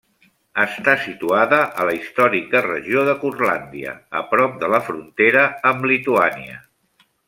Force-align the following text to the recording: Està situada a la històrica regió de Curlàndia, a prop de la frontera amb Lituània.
Està 0.61 0.95
situada 1.03 1.59
a 1.83 1.85
la 1.89 1.93
històrica 1.99 2.63
regió 2.69 3.05
de 3.11 3.15
Curlàndia, 3.27 3.95
a 4.23 4.27
prop 4.35 4.59
de 4.65 4.75
la 4.77 4.83
frontera 4.91 5.49
amb 5.73 5.91
Lituània. 5.95 6.63